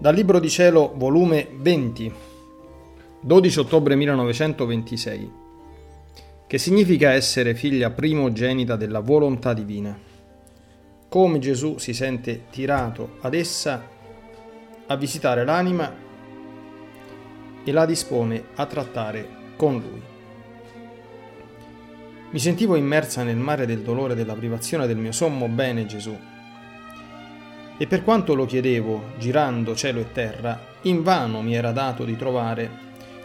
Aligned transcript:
Dal 0.00 0.14
Libro 0.14 0.38
di 0.38 0.48
Cielo, 0.48 0.92
volume 0.94 1.48
20, 1.56 2.12
12 3.20 3.58
ottobre 3.58 3.96
1926, 3.96 5.32
che 6.46 6.56
significa 6.56 7.10
essere 7.10 7.56
figlia 7.56 7.90
primogenita 7.90 8.76
della 8.76 9.00
volontà 9.00 9.52
divina. 9.52 9.98
Come 11.08 11.40
Gesù 11.40 11.78
si 11.78 11.92
sente 11.94 12.44
tirato 12.48 13.16
ad 13.22 13.34
essa 13.34 13.88
a 14.86 14.94
visitare 14.94 15.44
l'anima 15.44 15.92
e 17.64 17.72
la 17.72 17.84
dispone 17.84 18.44
a 18.54 18.66
trattare 18.66 19.28
con 19.56 19.80
lui. 19.80 20.02
Mi 22.30 22.38
sentivo 22.38 22.76
immersa 22.76 23.24
nel 23.24 23.36
mare 23.36 23.66
del 23.66 23.80
dolore 23.80 24.14
della 24.14 24.34
privazione 24.34 24.86
del 24.86 24.96
mio 24.96 25.10
sommo 25.10 25.48
bene 25.48 25.86
Gesù 25.86 26.16
e 27.80 27.86
per 27.86 28.02
quanto 28.02 28.34
lo 28.34 28.44
chiedevo, 28.44 29.12
girando 29.18 29.76
cielo 29.76 30.00
e 30.00 30.10
terra, 30.10 30.60
invano 30.82 31.40
mi 31.42 31.54
era 31.54 31.70
dato 31.70 32.04
di 32.04 32.16
trovare 32.16 32.68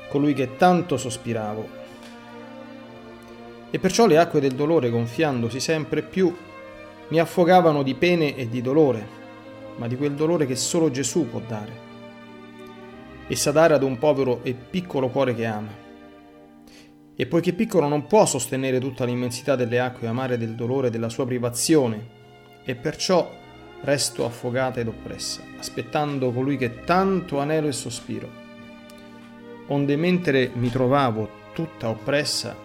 colui 0.10 0.36
che 0.36 0.58
tanto 0.58 0.96
sospiravo. 0.96 1.82
E 3.72 3.80
perciò 3.80 4.06
le 4.06 4.20
acque 4.20 4.40
del 4.40 4.54
dolore, 4.54 4.92
gonfiandosi 4.92 5.60
sempre 5.60 6.04
più, 6.04 6.32
mi 7.08 7.20
affogavano 7.20 7.82
di 7.82 7.96
pene 7.96 8.36
e 8.36 8.48
di 8.48 8.62
dolore, 8.62 9.22
ma 9.78 9.88
di 9.88 9.98
quel 9.98 10.14
dolore 10.14 10.46
che 10.46 10.56
solo 10.56 10.92
Gesù 10.92 11.28
può 11.28 11.42
dare, 11.46 11.72
e 13.28 13.36
sa 13.36 13.52
dare 13.52 13.74
ad 13.74 13.82
un 13.82 13.98
povero 13.98 14.42
e 14.44 14.54
piccolo 14.54 15.10
cuore 15.10 15.34
che 15.34 15.46
ama. 15.46 15.82
E 17.16 17.26
poiché 17.26 17.54
piccolo 17.54 17.88
non 17.88 18.06
può 18.06 18.28
sostenere 18.28 18.80
tutta 18.80 19.06
l'immensità 19.06 19.56
delle 19.56 19.80
acque 19.80 20.08
amare 20.08 20.38
del 20.38 20.54
dolore 20.54 20.92
della 20.92 21.10
sua 21.10 21.26
privazione, 21.26 22.22
e 22.64 22.76
perciò 22.76 23.42
resto 23.84 24.26
affogata 24.26 24.80
ed 24.80 24.88
oppressa, 24.88 25.44
aspettando 25.58 26.32
colui 26.32 26.58
che 26.58 26.82
tanto 26.82 27.40
anelo 27.40 27.68
e 27.68 27.74
sospiro. 27.74 28.42
Onde 29.68 29.96
mentre 29.96 30.52
mi 30.54 30.70
trovavo 30.70 31.30
tutta 31.54 31.90
oppressa, 31.90 32.56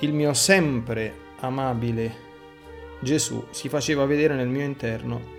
il 0.00 0.12
mio 0.12 0.32
sempre 0.32 1.14
amabile 1.40 2.28
Gesù 3.00 3.46
si 3.50 3.68
faceva 3.68 4.04
vedere 4.06 4.34
nel 4.34 4.48
mio 4.48 4.64
interno, 4.64 5.38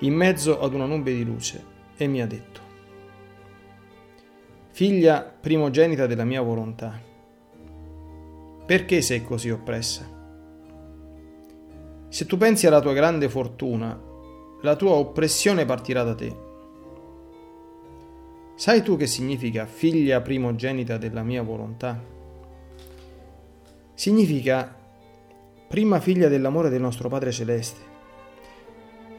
in 0.00 0.14
mezzo 0.14 0.60
ad 0.60 0.72
una 0.72 0.86
nube 0.86 1.12
di 1.12 1.24
luce, 1.24 1.62
e 1.96 2.06
mi 2.06 2.22
ha 2.22 2.26
detto, 2.26 2.68
Figlia 4.70 5.20
primogenita 5.22 6.06
della 6.06 6.24
mia 6.24 6.40
volontà, 6.40 6.98
perché 8.64 9.02
sei 9.02 9.22
così 9.22 9.50
oppressa? 9.50 10.08
Se 12.08 12.26
tu 12.26 12.36
pensi 12.38 12.66
alla 12.66 12.80
tua 12.80 12.92
grande 12.94 13.28
fortuna 13.28 14.08
la 14.62 14.76
tua 14.76 14.92
oppressione 14.92 15.64
partirà 15.64 16.02
da 16.02 16.14
te. 16.14 16.36
Sai 18.54 18.82
tu 18.82 18.96
che 18.96 19.06
significa 19.06 19.64
figlia 19.64 20.20
primogenita 20.20 20.98
della 20.98 21.22
mia 21.22 21.42
volontà? 21.42 21.98
Significa 23.94 24.76
prima 25.66 25.98
figlia 26.00 26.28
dell'amore 26.28 26.68
del 26.68 26.80
nostro 26.80 27.08
Padre 27.08 27.32
Celeste 27.32 27.88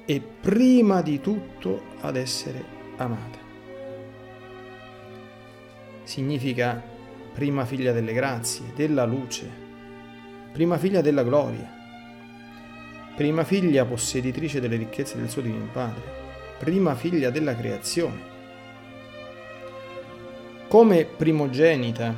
e 0.06 0.22
prima 0.22 1.02
di 1.02 1.20
tutto 1.20 1.82
ad 2.02 2.18
essere 2.18 2.64
amata. 2.98 3.40
Significa 6.04 6.84
prima 7.34 7.66
figlia 7.66 7.92
delle 7.92 8.14
grazie, 8.14 8.74
della 8.76 9.06
luce, 9.06 9.50
prima 10.52 10.78
figlia 10.78 11.02
della 11.02 11.24
gloria 11.24 11.81
prima 13.16 13.44
figlia 13.44 13.86
posseditrice 13.86 14.60
delle 14.60 14.78
ricchezze 14.78 15.18
del 15.18 15.30
suo 15.30 15.42
divino 15.42 15.68
Padre, 15.72 16.02
prima 16.58 16.96
figlia 16.96 17.30
della 17.30 17.56
creazione. 17.56 18.30
Come 20.68 21.06
primogenita, 21.06 22.16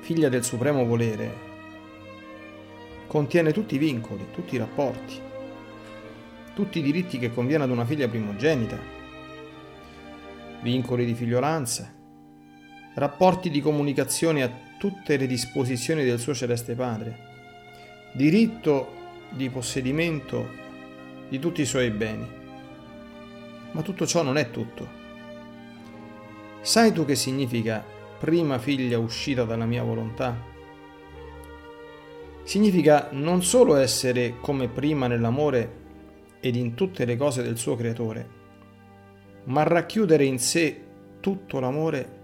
figlia 0.00 0.28
del 0.28 0.44
supremo 0.44 0.84
volere, 0.84 1.50
contiene 3.06 3.52
tutti 3.52 3.76
i 3.76 3.78
vincoli, 3.78 4.26
tutti 4.32 4.54
i 4.54 4.58
rapporti, 4.58 5.20
tutti 6.54 6.78
i 6.78 6.82
diritti 6.82 7.18
che 7.18 7.32
conviene 7.32 7.64
ad 7.64 7.70
una 7.70 7.86
figlia 7.86 8.08
primogenita, 8.08 8.78
vincoli 10.60 11.06
di 11.06 11.14
figliolanza, 11.14 11.90
rapporti 12.94 13.50
di 13.50 13.62
comunicazione 13.62 14.42
a 14.42 14.50
tutte 14.78 15.16
le 15.16 15.26
disposizioni 15.26 16.04
del 16.04 16.18
suo 16.18 16.34
celeste 16.34 16.74
Padre, 16.74 17.30
diritto 18.12 19.00
di 19.34 19.48
possedimento 19.48 20.60
di 21.28 21.38
tutti 21.38 21.62
i 21.62 21.66
suoi 21.66 21.90
beni. 21.90 22.26
Ma 23.72 23.82
tutto 23.82 24.06
ciò 24.06 24.22
non 24.22 24.36
è 24.36 24.50
tutto. 24.50 25.00
Sai 26.60 26.92
tu 26.92 27.04
che 27.04 27.14
significa 27.14 27.84
prima 28.18 28.58
figlia 28.58 28.98
uscita 28.98 29.44
dalla 29.44 29.64
mia 29.64 29.82
volontà? 29.82 30.50
Significa 32.44 33.08
non 33.12 33.42
solo 33.42 33.76
essere 33.76 34.36
come 34.40 34.68
prima 34.68 35.06
nell'amore 35.06 35.80
ed 36.40 36.56
in 36.56 36.74
tutte 36.74 37.04
le 37.04 37.16
cose 37.16 37.42
del 37.42 37.56
suo 37.56 37.76
creatore, 37.76 38.28
ma 39.44 39.62
racchiudere 39.62 40.24
in 40.24 40.38
sé 40.38 40.84
tutto 41.20 41.60
l'amore 41.60 42.20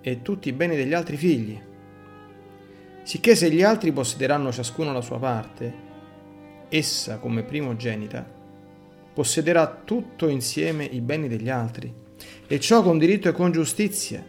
e 0.00 0.22
tutti 0.22 0.48
i 0.48 0.52
beni 0.52 0.74
degli 0.74 0.94
altri 0.94 1.16
figli. 1.16 1.60
Sicché 3.02 3.36
se 3.36 3.50
gli 3.50 3.62
altri 3.62 3.92
possederanno 3.92 4.50
ciascuno 4.50 4.92
la 4.92 5.00
sua 5.00 5.18
parte, 5.18 5.90
essa 6.72 7.18
come 7.18 7.42
primogenita, 7.42 8.26
possederà 9.12 9.82
tutto 9.84 10.28
insieme 10.28 10.84
i 10.84 11.02
beni 11.02 11.28
degli 11.28 11.50
altri, 11.50 11.92
e 12.46 12.60
ciò 12.60 12.82
con 12.82 12.96
diritto 12.96 13.28
e 13.28 13.32
con 13.32 13.52
giustizia, 13.52 14.24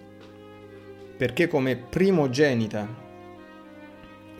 perché 1.15 1.47
come 1.47 1.77
primogenita 1.77 3.01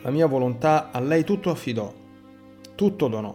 la 0.02 0.10
mia 0.10 0.26
volontà 0.26 0.90
a 0.90 1.00
lei 1.00 1.24
tutto 1.24 1.48
affidò, 1.48 1.92
tutto 2.74 3.08
donò, 3.08 3.34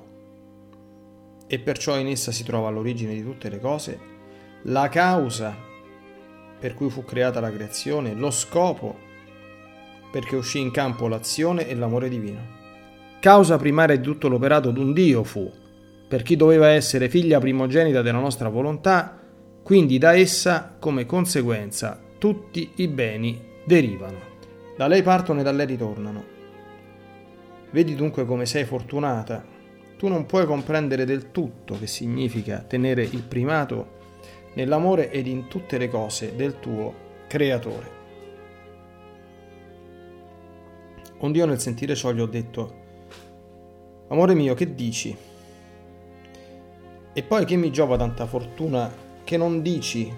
e 1.48 1.60
perciò 1.60 1.98
in 1.98 2.08
essa 2.08 2.32
si 2.32 2.44
trova 2.44 2.70
l'origine 2.70 3.16
di 3.16 3.24
tutte 3.24 3.50
le 3.50 3.60
cose, 3.60 4.00
la 4.64 4.88
causa 4.88 5.56
per 6.60 6.76
cui 6.76 6.92
fu 6.92 7.04
creata 7.04 7.40
la 7.40 7.52
creazione, 7.52 8.14
lo 8.14 8.30
scopo 8.30 9.08
perché 10.12 10.36
uscì 10.36 10.60
in 10.60 10.70
campo 10.70 11.08
l'azione 11.08 11.68
e 11.68 11.74
l'amore 11.74 12.08
divino. 12.08 12.59
Causa 13.20 13.58
primaria 13.58 13.98
di 13.98 14.02
tutto 14.02 14.30
l'operato 14.30 14.72
d'un 14.72 14.94
Dio 14.94 15.26
fu, 15.26 15.52
per 16.08 16.24
chi 16.24 16.38
doveva 16.38 16.70
essere 16.70 17.10
figlia 17.10 17.40
primogenita 17.40 18.02
della 18.02 18.20
nostra 18.20 18.48
volontà, 18.48 19.20
quindi 19.62 19.98
da 19.98 20.16
essa, 20.16 20.78
come 20.80 21.06
conseguenza, 21.06 22.00
tutti 22.18 22.72
i 22.76 22.88
beni 22.88 23.38
derivano. 23.66 24.18
Da 24.78 24.88
lei 24.88 25.04
partono 25.04 25.42
e 25.42 25.44
da 25.44 25.52
lei 25.52 25.66
ritornano. 25.66 26.24
Vedi 27.72 27.94
dunque 27.94 28.24
come 28.26 28.46
sei 28.46 28.64
fortunata. 28.64 29.46
Tu 29.98 30.08
non 30.08 30.26
puoi 30.26 30.46
comprendere 30.46 31.04
del 31.04 31.32
tutto 31.32 31.78
che 31.78 31.88
significa 31.88 32.60
tenere 32.60 33.04
il 33.04 33.24
primato 33.24 33.98
nell'amore 34.54 35.12
ed 35.12 35.28
in 35.28 35.50
tutte 35.50 35.78
le 35.78 35.90
cose 35.90 36.38
del 36.38 36.58
tuo 36.62 37.08
Creatore. 37.28 37.98
Un 41.20 41.32
Dio 41.34 41.46
nel 41.46 41.60
sentire 41.60 41.96
ciò 41.96 42.14
gli 42.14 42.22
ho 42.22 42.26
detto, 42.26 42.88
Amore 44.12 44.34
mio, 44.34 44.56
che 44.56 44.74
dici? 44.74 45.16
E 47.14 47.24
poi 47.24 47.46
che 47.46 47.56
mi 47.58 47.72
giova 47.72 47.96
tanta 47.96 48.26
fortuna 48.26 48.92
che 49.24 49.38
non 49.38 49.62
dici 49.62 50.12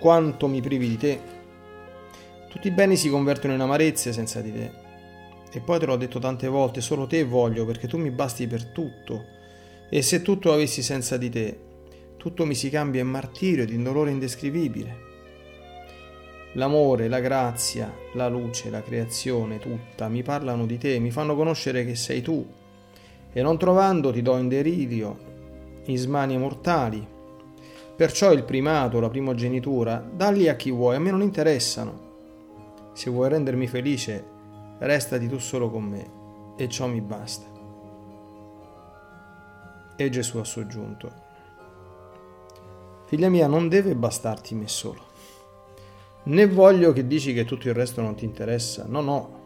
quanto 0.00 0.48
mi 0.48 0.60
privi 0.60 0.88
di 0.88 0.96
te? 0.96 1.20
Tutti 2.48 2.66
i 2.66 2.72
beni 2.72 2.96
si 2.96 3.08
convertono 3.08 3.54
in 3.54 3.60
amarezze 3.60 4.12
senza 4.12 4.40
di 4.40 4.52
te. 4.52 4.70
E 5.52 5.60
poi 5.60 5.78
te 5.78 5.86
l'ho 5.86 5.94
detto 5.94 6.18
tante 6.18 6.48
volte, 6.48 6.80
solo 6.80 7.06
te 7.06 7.22
voglio 7.22 7.64
perché 7.64 7.86
tu 7.86 7.98
mi 7.98 8.10
basti 8.10 8.48
per 8.48 8.64
tutto. 8.64 9.24
E 9.88 10.02
se 10.02 10.20
tutto 10.20 10.52
avessi 10.52 10.82
senza 10.82 11.16
di 11.16 11.30
te, 11.30 11.58
tutto 12.16 12.44
mi 12.44 12.56
si 12.56 12.68
cambia 12.68 13.02
in 13.02 13.08
martirio 13.08 13.62
ed 13.62 13.70
in 13.70 13.84
dolore 13.84 14.10
indescrivibile. 14.10 15.02
L'amore, 16.54 17.06
la 17.06 17.20
grazia, 17.20 17.94
la 18.14 18.28
luce, 18.28 18.70
la 18.70 18.82
creazione 18.82 19.60
tutta 19.60 20.08
mi 20.08 20.24
parlano 20.24 20.66
di 20.66 20.78
te, 20.78 20.98
mi 20.98 21.12
fanno 21.12 21.36
conoscere 21.36 21.84
che 21.84 21.94
sei 21.94 22.20
tu 22.20 22.62
e 23.36 23.42
non 23.42 23.58
trovando 23.58 24.12
ti 24.12 24.22
do 24.22 24.38
in 24.38 24.46
delirio, 24.46 25.18
in 25.86 25.98
smanie 25.98 26.38
mortali. 26.38 27.04
Perciò 27.96 28.32
il 28.32 28.44
primato, 28.44 29.00
la 29.00 29.10
primogenitura, 29.10 29.96
dalli 29.96 30.48
a 30.48 30.54
chi 30.54 30.70
vuoi, 30.70 30.94
a 30.94 31.00
me 31.00 31.10
non 31.10 31.20
interessano. 31.20 32.12
Se 32.92 33.10
vuoi 33.10 33.28
rendermi 33.28 33.66
felice, 33.66 34.24
restati 34.78 35.28
tu 35.28 35.38
solo 35.38 35.68
con 35.68 35.82
me, 35.82 36.10
e 36.56 36.68
ciò 36.68 36.86
mi 36.86 37.00
basta. 37.00 37.46
E 39.96 40.10
Gesù 40.10 40.38
ha 40.38 40.44
soggiunto, 40.44 41.22
Figlia 43.06 43.28
mia, 43.28 43.46
non 43.48 43.68
deve 43.68 43.94
bastarti 43.94 44.54
me 44.54 44.66
solo. 44.66 45.12
Né 46.24 46.46
voglio 46.46 46.92
che 46.92 47.06
dici 47.06 47.34
che 47.34 47.44
tutto 47.44 47.68
il 47.68 47.74
resto 47.74 48.00
non 48.00 48.14
ti 48.14 48.24
interessa, 48.24 48.86
no, 48.86 49.00
no. 49.00 49.42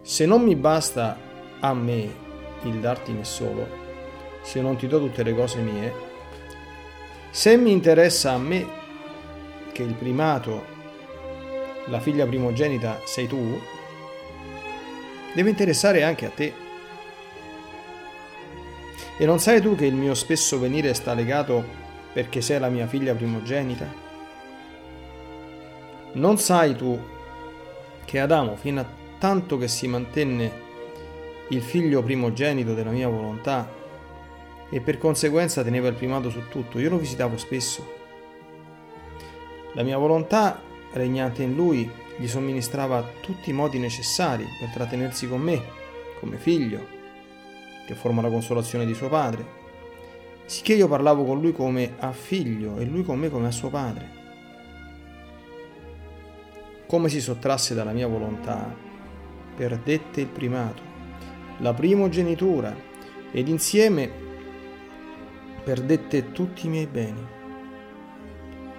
Se 0.00 0.26
non 0.26 0.42
mi 0.42 0.56
basta 0.56 1.16
a 1.60 1.74
me 1.74 2.26
il 2.62 2.80
darti 2.80 3.12
me 3.12 3.24
solo, 3.24 3.66
se 4.42 4.60
non 4.60 4.76
ti 4.76 4.86
do 4.86 4.98
tutte 4.98 5.22
le 5.22 5.34
cose 5.34 5.58
mie, 5.60 6.06
Se 7.30 7.56
mi 7.56 7.70
interessa 7.70 8.32
a 8.32 8.38
me 8.38 8.66
che 9.70 9.82
il 9.82 9.94
primato, 9.94 10.64
la 11.86 12.00
figlia 12.00 12.26
primogenita 12.26 13.00
sei 13.04 13.26
tu, 13.26 13.60
deve 15.34 15.50
interessare 15.50 16.02
anche 16.02 16.26
a 16.26 16.30
te. 16.30 16.52
E 19.18 19.26
non 19.26 19.38
sai 19.38 19.60
tu 19.60 19.76
che 19.76 19.84
il 19.84 19.94
mio 19.94 20.14
spesso 20.14 20.58
venire 20.58 20.94
sta 20.94 21.12
legato 21.12 21.62
perché 22.12 22.40
sei 22.40 22.58
la 22.58 22.70
mia 22.70 22.86
figlia 22.86 23.14
primogenita? 23.14 23.86
Non 26.12 26.38
sai 26.38 26.74
tu 26.74 26.98
che 28.04 28.20
Adamo, 28.20 28.56
fino 28.56 28.80
a 28.80 28.86
tanto 29.18 29.58
che 29.58 29.68
si 29.68 29.86
mantenne 29.86 30.66
il 31.48 31.62
figlio 31.62 32.02
primogenito 32.02 32.74
della 32.74 32.90
mia 32.90 33.08
volontà, 33.08 33.76
e 34.70 34.80
per 34.80 34.98
conseguenza 34.98 35.62
teneva 35.62 35.88
il 35.88 35.94
primato 35.94 36.30
su 36.30 36.48
tutto. 36.48 36.78
Io 36.78 36.90
lo 36.90 36.98
visitavo 36.98 37.36
spesso. 37.38 37.96
La 39.72 39.82
mia 39.82 39.96
volontà, 39.96 40.60
regnante 40.92 41.42
in 41.42 41.54
lui, 41.54 41.90
gli 42.16 42.26
somministrava 42.26 43.02
tutti 43.20 43.50
i 43.50 43.54
modi 43.54 43.78
necessari 43.78 44.44
per 44.58 44.70
trattenersi 44.70 45.28
con 45.28 45.40
me, 45.40 45.62
come 46.20 46.36
figlio, 46.36 46.86
che 47.86 47.94
forma 47.94 48.20
la 48.20 48.28
consolazione 48.28 48.84
di 48.84 48.94
suo 48.94 49.08
padre, 49.08 49.56
sicché 50.44 50.74
io 50.74 50.88
parlavo 50.88 51.24
con 51.24 51.40
lui 51.40 51.52
come 51.52 51.94
a 51.98 52.12
figlio 52.12 52.76
e 52.78 52.84
lui 52.84 53.04
con 53.04 53.18
me 53.18 53.30
come 53.30 53.46
a 53.46 53.52
suo 53.52 53.70
padre. 53.70 54.16
Come 56.86 57.08
si 57.08 57.20
sottrasse 57.20 57.74
dalla 57.74 57.92
mia 57.92 58.06
volontà, 58.06 58.74
perdette 59.54 60.22
il 60.22 60.26
primato, 60.26 60.87
la 61.58 61.74
primogenitura, 61.74 62.74
ed 63.30 63.48
insieme 63.48 64.10
perdette 65.62 66.32
tutti 66.32 66.66
i 66.66 66.70
miei 66.70 66.86
beni. 66.86 67.26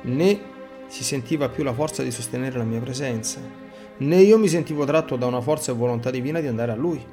Né 0.02 0.42
si 0.88 1.04
sentiva 1.04 1.50
più 1.50 1.64
la 1.64 1.74
forza 1.74 2.02
di 2.02 2.12
sostenere 2.12 2.58
la 2.58 2.64
mia 2.64 2.80
presenza, 2.80 3.40
né 3.98 4.18
io 4.18 4.40
mi 4.40 4.48
sentivo 4.48 4.86
tratto 4.86 5.16
da 5.16 5.28
una 5.28 5.42
forza 5.42 5.72
e 5.72 5.76
volontà 5.76 6.10
divina 6.10 6.40
di 6.40 6.48
andare 6.48 6.72
a 6.72 6.76
lui. 6.76 7.06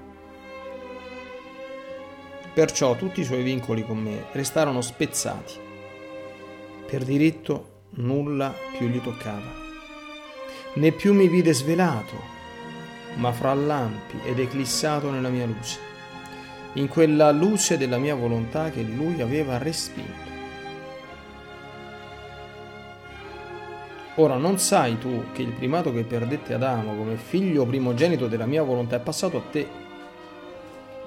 Perciò 2.55 2.97
tutti 2.97 3.21
i 3.21 3.25
suoi 3.25 3.43
vincoli 3.43 3.85
con 3.85 3.99
me 3.99 4.25
restarono 4.33 4.81
spezzati. 4.81 5.55
Per 6.87 7.05
diritto 7.05 7.83
nulla 7.97 8.55
più 8.79 8.87
gli 8.89 9.01
toccava. 9.03 9.65
Né 10.75 10.93
più 10.93 11.12
mi 11.12 11.29
vide 11.29 11.53
svelato, 11.53 12.35
ma 13.17 13.33
fra 13.33 13.53
lampi 13.53 14.19
ed 14.25 14.39
eclissato 14.39 15.11
nella 15.11 15.29
mia 15.29 15.47
luce 15.47 15.87
in 16.77 16.89
quella 16.89 17.31
luce 17.31 17.79
della 17.79 17.97
mia 17.99 18.15
volontà 18.15 18.71
che 18.71 18.83
lui 18.83 19.21
aveva 19.21 19.59
respinto. 19.59 20.35
Ora 24.17 24.37
non 24.37 24.59
sai 24.59 24.99
tu 24.99 25.25
che 25.33 25.43
il 25.43 25.53
primato 25.53 25.93
che 25.93 26.03
perdette 26.03 26.55
Adamo 26.55 26.95
come 26.95 27.17
figlio 27.17 27.67
primogenito 27.67 28.29
della 28.29 28.47
mia 28.47 28.63
volontà 28.63 28.97
è 28.97 29.01
passato 29.01 29.37
a 29.39 29.43
te. 29.51 29.85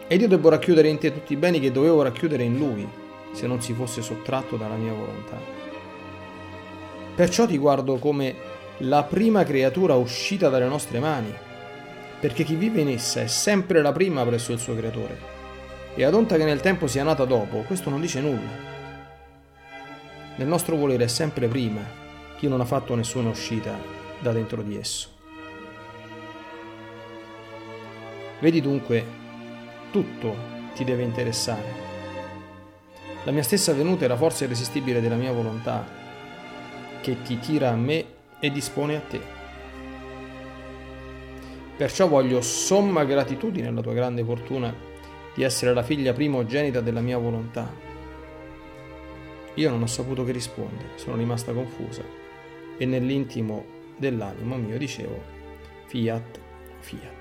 Ed 0.08 0.22
io 0.22 0.28
devo 0.28 0.50
racchiudere 0.50 0.88
in 0.88 0.98
te 0.98 1.14
tutti 1.14 1.34
i 1.34 1.38
beni 1.38 1.60
che 1.60 1.72
dovevo 1.72 2.02
racchiudere 2.02 2.44
in 2.44 2.58
lui, 2.58 2.88
se 3.32 3.46
non 3.46 3.62
si 3.62 3.74
fosse 3.74 4.02
sottratto 4.02 4.58
dalla 4.58 4.76
mia 4.76 4.94
volontà. 4.94 5.38
Perciò 7.16 7.46
ti 7.46 7.58
guardo 7.58 7.98
come 7.98 8.36
la 8.80 9.04
prima 9.04 9.44
creatura 9.44 9.96
uscita 9.96 10.50
dalle 10.50 10.68
nostre 10.68 11.00
mani, 11.00 11.34
perché 12.20 12.44
chi 12.44 12.56
vive 12.56 12.82
in 12.82 12.90
essa 12.90 13.22
è 13.22 13.28
sempre 13.28 13.82
la 13.82 13.92
prima 13.92 14.26
presso 14.26 14.52
il 14.52 14.60
suo 14.60 14.76
creatore 14.76 15.38
e 15.96 16.04
ad 16.04 16.14
onta 16.14 16.38
che 16.38 16.46
nel 16.46 16.62
tempo 16.62 16.88
sia 16.88 17.04
nata 17.04 17.26
dopo, 17.26 17.64
questo 17.64 17.90
non 17.90 18.00
dice 18.00 18.22
nulla. 18.22 18.68
Nel 20.36 20.48
nostro 20.48 20.78
volere 20.78 21.04
è 21.04 21.08
sempre 21.08 21.48
prima 21.48 21.82
chi 22.38 22.48
non 22.48 22.62
ha 22.62 22.66
fatto 22.66 22.96
nessuna 22.96 23.30
uscita 23.30 23.78
da 24.20 24.32
dentro 24.32 24.62
di 24.62 24.78
esso. 24.78 25.10
Vedi 28.40 28.62
dunque, 28.62 29.04
tutto 29.92 30.36
ti 30.74 30.86
deve 30.86 31.04
interessare. 31.04 31.88
La 33.26 33.32
mia 33.32 33.44
stessa 33.44 33.74
venuta 33.74 34.06
è 34.06 34.08
la 34.08 34.16
forza 34.16 34.46
irresistibile 34.46 35.02
della 35.02 35.16
mia 35.16 35.34
volontà, 35.34 35.86
che 37.02 37.22
ti 37.24 37.38
tira 37.40 37.72
a 37.72 37.76
me 37.76 38.06
e 38.40 38.50
dispone 38.50 38.96
a 38.96 39.02
te. 39.02 39.39
Perciò 41.80 42.10
voglio 42.10 42.42
somma 42.42 43.06
gratitudine 43.06 43.70
alla 43.70 43.80
tua 43.80 43.94
grande 43.94 44.22
fortuna 44.22 44.76
di 45.34 45.44
essere 45.44 45.74
la 45.74 45.82
figlia 45.82 46.12
primogenita 46.12 46.82
della 46.82 47.00
mia 47.00 47.18
volontà. 47.18 47.74
Io 49.54 49.70
non 49.70 49.82
ho 49.82 49.88
saputo 49.88 50.26
che 50.26 50.34
rispondere, 50.34 50.90
sono 50.96 51.16
rimasta 51.16 51.54
confusa 51.54 52.04
e 52.78 52.86
nell'intimo 52.86 53.64
dell'animo 53.96 54.58
mio 54.58 54.78
dicevo 54.78 55.22
fiat, 55.86 56.40
fiat. 56.80 57.19